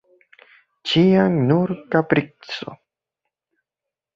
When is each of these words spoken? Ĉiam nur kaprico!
Ĉiam 0.91 1.35
nur 1.51 1.73
kaprico! 1.97 2.75